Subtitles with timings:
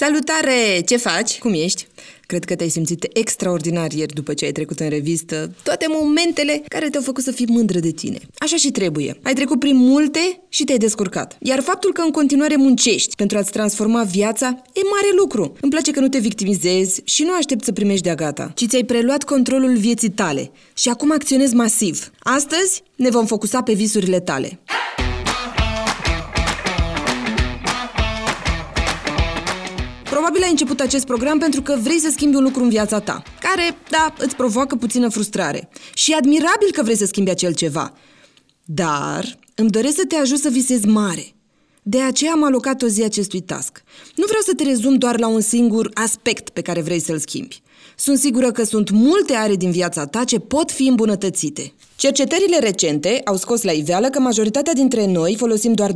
[0.00, 0.80] Salutare!
[0.86, 1.38] Ce faci?
[1.38, 1.86] Cum ești?
[2.26, 6.88] Cred că te-ai simțit extraordinar ieri după ce ai trecut în revistă toate momentele care
[6.88, 8.18] te-au făcut să fii mândră de tine.
[8.38, 9.18] Așa și trebuie.
[9.22, 11.36] Ai trecut prin multe și te-ai descurcat.
[11.40, 15.52] Iar faptul că în continuare muncești pentru a-ți transforma viața e mare lucru.
[15.60, 18.84] Îmi place că nu te victimizezi și nu aștepți să primești de-a gata, ci ți-ai
[18.84, 22.10] preluat controlul vieții tale și acum acționezi masiv.
[22.18, 24.58] Astăzi ne vom focusa pe visurile tale.
[30.38, 33.22] Probabil ai început acest program pentru că vrei să schimbi un lucru în viața ta,
[33.40, 35.68] care, da, îți provoacă puțină frustrare.
[35.94, 37.92] Și e admirabil că vrei să schimbi acel ceva.
[38.64, 41.26] Dar îmi doresc să te ajut să visezi mare.
[41.82, 43.82] De aceea am alocat o zi acestui task.
[44.14, 47.62] Nu vreau să te rezum doar la un singur aspect pe care vrei să-l schimbi.
[47.96, 51.72] Sunt sigură că sunt multe are din viața ta ce pot fi îmbunătățite.
[51.96, 55.94] Cercetările recente au scos la iveală că majoritatea dintre noi folosim doar 2%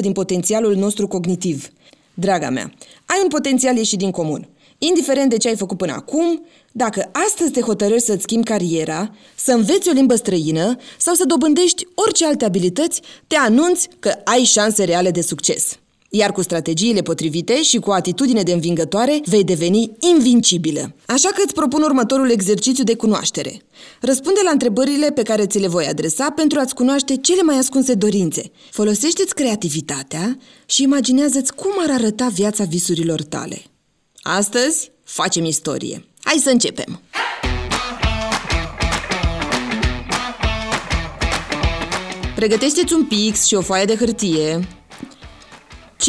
[0.00, 1.68] din potențialul nostru cognitiv.
[2.14, 2.72] Draga mea,
[3.06, 4.48] ai un potențial ieșit din comun.
[4.78, 9.52] Indiferent de ce ai făcut până acum, dacă astăzi te hotărăști să-ți schimbi cariera, să
[9.52, 14.84] înveți o limbă străină sau să dobândești orice alte abilități, te anunți că ai șanse
[14.84, 15.78] reale de succes.
[16.12, 20.94] Iar cu strategiile potrivite și cu o atitudine de învingătoare vei deveni invincibilă.
[21.06, 23.62] Așa că îți propun următorul exercițiu de cunoaștere.
[24.00, 27.94] Răspunde la întrebările pe care ți le voi adresa pentru a-ți cunoaște cele mai ascunse
[27.94, 28.50] dorințe.
[28.70, 33.62] Folosește-ți creativitatea și imaginează-ți cum ar arăta viața visurilor tale.
[34.22, 36.04] Astăzi facem istorie.
[36.22, 37.00] Hai să începem!
[42.34, 44.68] Pregătește-ți un pix și o foaie de hârtie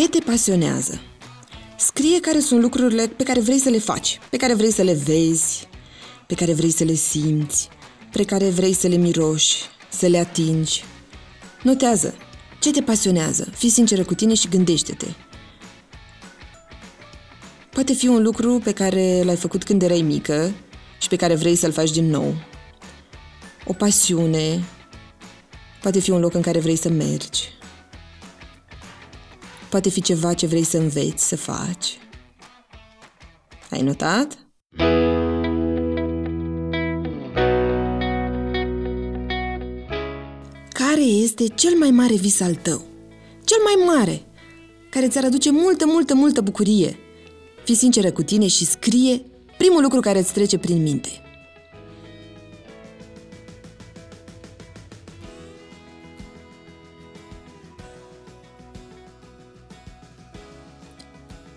[0.00, 1.00] ce te pasionează?
[1.78, 4.92] Scrie care sunt lucrurile pe care vrei să le faci, pe care vrei să le
[4.92, 5.68] vezi,
[6.26, 7.68] pe care vrei să le simți,
[8.12, 9.56] pe care vrei să le miroși,
[9.90, 10.84] să le atingi.
[11.62, 12.14] Notează
[12.60, 15.06] ce te pasionează, fii sinceră cu tine și gândește-te.
[17.70, 20.52] Poate fi un lucru pe care l-ai făcut când erai mică
[21.00, 22.34] și pe care vrei să-l faci din nou.
[23.64, 24.64] O pasiune,
[25.82, 27.58] poate fi un loc în care vrei să mergi,
[29.70, 31.98] Poate fi ceva ce vrei să înveți să faci.
[33.70, 34.38] Ai notat?
[40.68, 42.82] Care este cel mai mare vis al tău?
[43.44, 44.22] Cel mai mare,
[44.90, 46.96] care ți-ar aduce multă, multă, multă bucurie.
[47.64, 49.22] Fii sinceră cu tine și scrie
[49.58, 51.08] primul lucru care îți trece prin minte.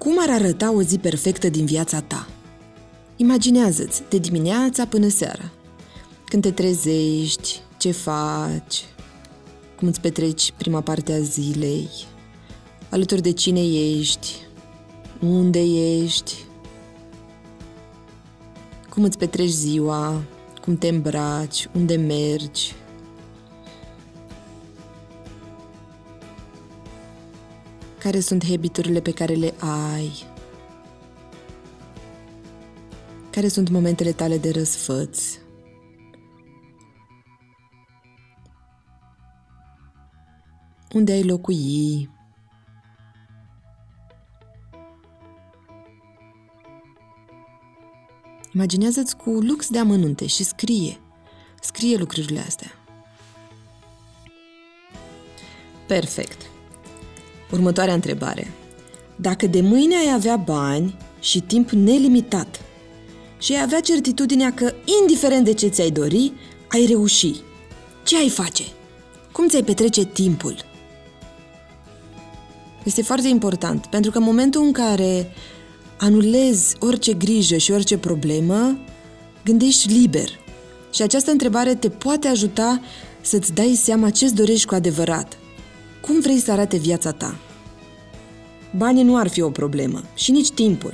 [0.03, 2.27] Cum ar arăta o zi perfectă din viața ta?
[3.15, 5.51] Imaginează-ți de dimineața până seara.
[6.25, 8.85] Când te trezești, ce faci,
[9.77, 11.89] cum îți petreci prima parte a zilei,
[12.89, 14.35] alături de cine ești,
[15.19, 15.61] unde
[16.03, 16.35] ești,
[18.89, 20.21] cum îți petreci ziua,
[20.61, 22.75] cum te îmbraci, unde mergi,
[28.03, 30.25] Care sunt habiturile pe care le ai?
[33.29, 35.37] Care sunt momentele tale de răsfăț?
[40.93, 42.09] Unde ai locui?
[48.53, 50.99] Imaginează-ți cu lux de amănunte și scrie.
[51.61, 52.71] Scrie lucrurile astea.
[55.87, 56.52] Perfect.
[57.53, 58.51] Următoarea întrebare.
[59.15, 62.61] Dacă de mâine ai avea bani și timp nelimitat
[63.37, 66.33] și ai avea certitudinea că, indiferent de ce ți-ai dori,
[66.67, 67.35] ai reuși,
[68.03, 68.63] ce ai face?
[69.31, 70.55] Cum ți-ai petrece timpul?
[72.83, 75.31] Este foarte important, pentru că în momentul în care
[75.97, 78.77] anulezi orice grijă și orice problemă,
[79.45, 80.29] gândești liber.
[80.93, 82.81] Și această întrebare te poate ajuta
[83.21, 85.37] să-ți dai seama ce-ți dorești cu adevărat–
[86.05, 87.35] cum vrei să arate viața ta?
[88.75, 90.93] Banii nu ar fi o problemă și nici timpul.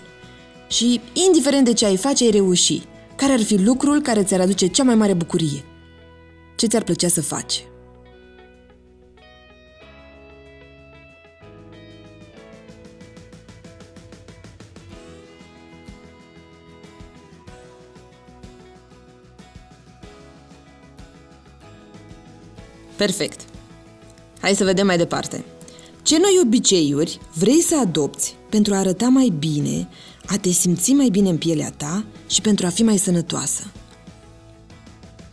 [0.68, 2.82] Și, indiferent de ce ai face, ai reuși.
[3.16, 5.64] Care ar fi lucrul care ți-ar aduce cea mai mare bucurie?
[6.56, 7.64] Ce ți-ar plăcea să faci?
[22.98, 23.49] Perfect.
[24.42, 25.46] Hai să vedem mai departe.
[26.02, 29.88] Ce noi obiceiuri vrei să adopți pentru a arăta mai bine,
[30.26, 33.64] a te simți mai bine în pielea ta și pentru a fi mai sănătoasă?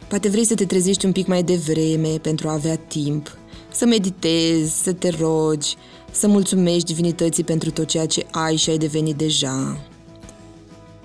[0.08, 3.38] Poate vrei să te trezești un pic mai devreme pentru a avea timp,
[3.72, 5.76] să meditezi, să te rogi,
[6.10, 9.78] să mulțumești divinității pentru tot ceea ce ai și ai devenit deja.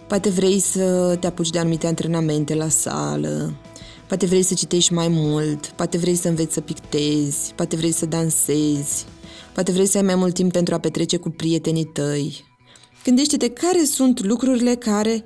[0.08, 3.54] Poate vrei să te apuci de anumite antrenamente la sală,
[4.12, 8.06] poate vrei să citești mai mult, poate vrei să înveți să pictezi, poate vrei să
[8.06, 9.06] dansezi,
[9.54, 12.46] poate vrei să ai mai mult timp pentru a petrece cu prietenii tăi.
[13.04, 15.24] Gândește-te care sunt lucrurile care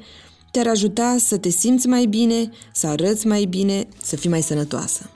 [0.52, 5.10] te-ar ajuta să te simți mai bine, să arăți mai bine, să fii mai sănătoasă.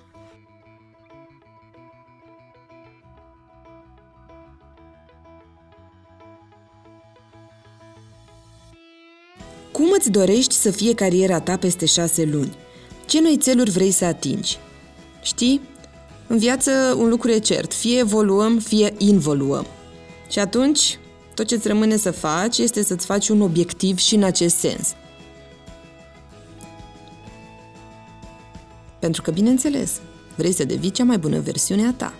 [9.71, 12.67] Cum îți dorești să fie cariera ta peste șase luni?
[13.09, 14.57] Ce noi țeluri vrei să atingi?
[15.21, 15.61] Știi?
[16.27, 19.65] În viață un lucru e cert, fie evoluăm, fie involuăm.
[20.31, 20.99] Și atunci,
[21.33, 24.93] tot ce îți rămâne să faci este să-ți faci un obiectiv și în acest sens.
[28.99, 29.99] Pentru că, bineînțeles,
[30.35, 32.13] vrei să devii cea mai bună versiune a ta.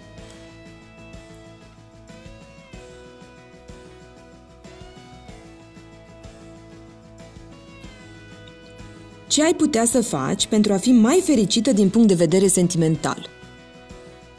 [9.40, 13.30] Ce ai putea să faci pentru a fi mai fericită din punct de vedere sentimental?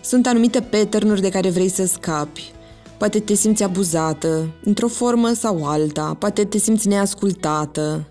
[0.00, 2.52] Sunt anumite pattern de care vrei să scapi.
[2.98, 8.08] Poate te simți abuzată, într-o formă sau alta, poate te simți neascultată,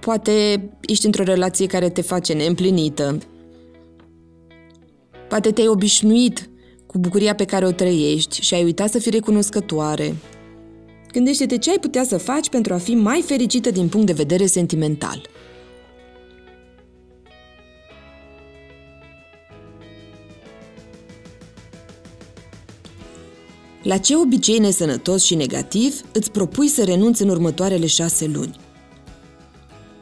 [0.00, 3.18] poate ești într-o relație care te face neîmplinită,
[5.28, 6.50] poate te-ai obișnuit
[6.86, 10.16] cu bucuria pe care o trăiești și ai uitat să fii recunoscătoare.
[11.12, 14.46] Gândește-te ce ai putea să faci pentru a fi mai fericită din punct de vedere
[14.46, 15.28] sentimental.
[23.88, 28.56] La ce obicei nesănătos și negativ îți propui să renunți în următoarele șase luni?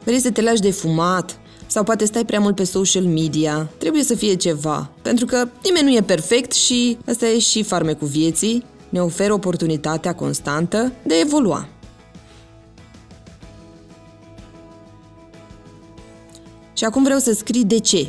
[0.03, 3.71] Vrei să te lași de fumat sau poate stai prea mult pe social media.
[3.77, 8.07] Trebuie să fie ceva, pentru că nimeni nu e perfect și ăsta e și farmecul
[8.07, 11.67] vieții, ne oferă oportunitatea constantă de a evolua.
[16.73, 18.07] Și acum vreau să scrii de ce.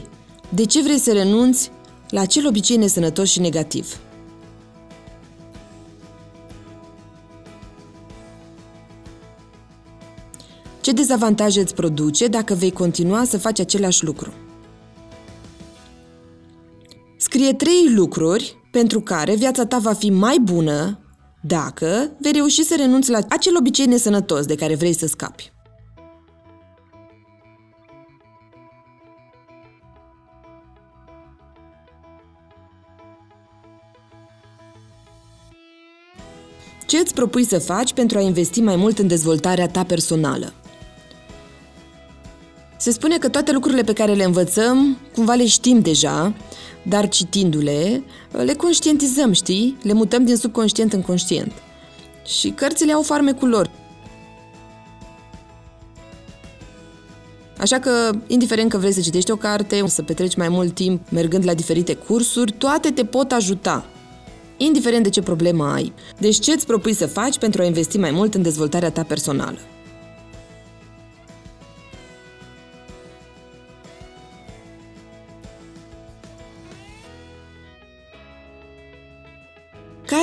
[0.48, 1.70] De ce vrei să renunți
[2.08, 3.96] la acel obicei nesănătos și negativ?
[10.88, 14.32] Ce dezavantaje îți produce dacă vei continua să faci același lucru?
[17.17, 20.99] Scrie trei lucruri pentru care viața ta va fi mai bună
[21.43, 25.52] dacă vei reuși să renunți la acel obicei nesănătos de care vrei să scapi.
[36.87, 40.52] Ce îți propui să faci pentru a investi mai mult în dezvoltarea ta personală?
[42.78, 46.34] Se spune că toate lucrurile pe care le învățăm, cumva le știm deja,
[46.82, 49.76] dar citindu-le, le conștientizăm, știi?
[49.82, 51.52] Le mutăm din subconștient în conștient.
[52.25, 53.70] Și cărțile au farmecul lor.
[57.58, 61.44] Așa că, indiferent că vrei să citești o carte, să petreci mai mult timp mergând
[61.44, 63.86] la diferite cursuri, toate te pot ajuta,
[64.56, 65.92] indiferent de ce problemă ai.
[66.19, 69.58] Deci ce îți propui să faci pentru a investi mai mult în dezvoltarea ta personală?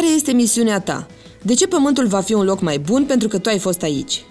[0.05, 1.07] Care este misiunea ta?
[1.41, 4.23] De ce pământul va fi un loc mai bun pentru că tu ai fost aici?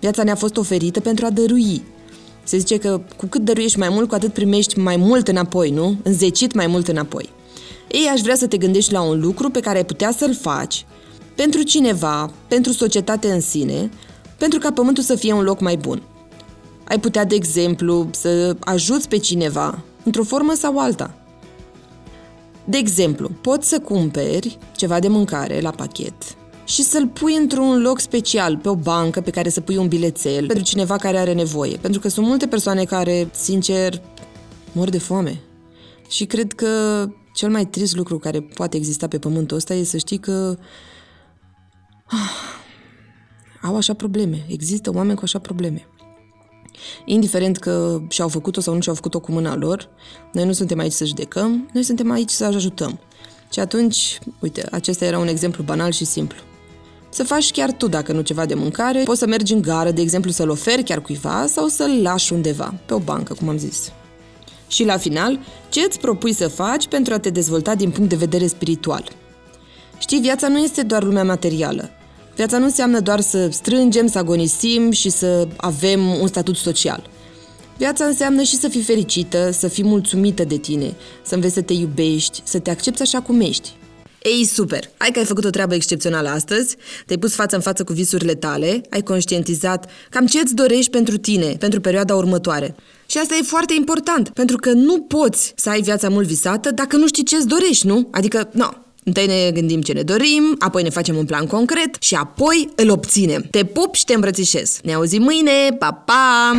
[0.00, 1.82] Viața ne-a fost oferită pentru a dărui.
[2.42, 5.96] Se zice că cu cât dăruiești mai mult, cu atât primești mai mult înapoi, nu?
[6.02, 7.28] Înzecit mai mult înapoi.
[7.90, 10.86] Ei, aș vrea să te gândești la un lucru pe care ai putea să-l faci
[11.34, 13.90] pentru cineva, pentru societate în sine,
[14.38, 16.02] pentru ca pământul să fie un loc mai bun.
[16.84, 21.14] Ai putea, de exemplu, să ajuți pe cineva într-o formă sau alta.
[22.64, 26.14] De exemplu, poți să cumperi ceva de mâncare la pachet
[26.64, 30.46] și să-l pui într-un loc special, pe o bancă pe care să pui un bilețel
[30.46, 31.76] pentru cineva care are nevoie.
[31.76, 34.02] Pentru că sunt multe persoane care, sincer,
[34.72, 35.40] mor de foame.
[36.08, 37.04] Și cred că
[37.34, 40.58] cel mai trist lucru care poate exista pe pământul ăsta e să știi că
[42.04, 42.30] ah,
[43.62, 44.46] au așa probleme.
[44.48, 45.86] Există oameni cu așa probleme.
[47.04, 49.88] Indiferent că și-au făcut-o sau nu și-au făcut-o cu mâna lor,
[50.32, 52.98] noi nu suntem aici să judecăm, noi suntem aici să ajutăm.
[53.52, 56.38] Și atunci, uite, acesta era un exemplu banal și simplu.
[57.08, 60.00] Să faci chiar tu, dacă nu ceva de mâncare, poți să mergi în gară, de
[60.00, 63.92] exemplu, să-l oferi chiar cuiva sau să-l lași undeva, pe o bancă, cum am zis.
[64.68, 68.16] Și la final, ce îți propui să faci pentru a te dezvolta din punct de
[68.16, 69.08] vedere spiritual?
[69.98, 71.90] Știi, viața nu este doar lumea materială.
[72.36, 77.10] Viața nu înseamnă doar să strângem, să agonisim și să avem un statut social.
[77.78, 81.72] Viața înseamnă și să fii fericită, să fii mulțumită de tine, să înveți să te
[81.72, 83.72] iubești, să te accepti așa cum ești.
[84.22, 84.90] Ei, super!
[84.96, 88.34] Hai că ai făcut o treabă excepțională astăzi, te-ai pus față în față cu visurile
[88.34, 92.74] tale, ai conștientizat cam ce îți dorești pentru tine, pentru perioada următoare.
[93.06, 96.96] Și asta e foarte important, pentru că nu poți să ai viața mult visată dacă
[96.96, 98.08] nu știi ce îți dorești, nu?
[98.10, 98.70] Adică, nu,
[99.04, 102.90] Întâi ne gândim ce ne dorim, apoi ne facem un plan concret și apoi îl
[102.90, 103.44] obținem.
[103.50, 104.80] Te pup și te îmbrățișez.
[104.82, 106.56] Ne auzim mâine, pa, pa!